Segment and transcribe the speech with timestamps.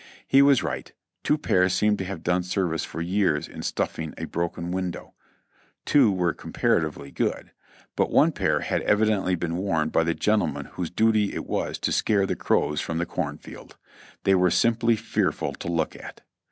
[0.27, 4.25] He was right; two pairs seemed to have done service for years in stuffing a
[4.25, 5.13] broken window;
[5.85, 7.51] two were comparatively good:
[7.95, 11.91] but one pair had evidently been worn by the gentleman whose duty it was to
[11.91, 13.77] scare the crows from the corn field;
[14.23, 16.21] they were simply fearful to look at.